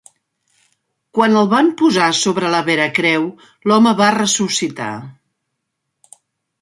[1.17, 3.29] Quan el van posar sobre la Veracreu
[3.71, 4.91] l'home va ressuscitar.